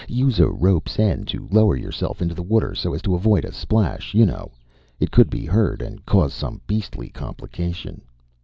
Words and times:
Use 0.07 0.39
a 0.39 0.49
rope's 0.49 0.97
end 0.97 1.27
to 1.27 1.47
lower 1.51 1.75
yourself 1.75 2.23
into 2.23 2.33
the 2.33 2.41
water 2.41 2.73
so 2.73 2.95
as 2.95 3.03
to 3.03 3.13
avoid 3.13 3.45
a 3.45 3.51
splash 3.53 4.15
you 4.15 4.25
know. 4.25 4.51
It 4.99 5.11
could 5.11 5.29
be 5.29 5.45
heard 5.45 5.79
and 5.79 6.03
cause 6.07 6.33
some 6.33 6.59
beastly 6.65 7.09
complication." 7.09 8.01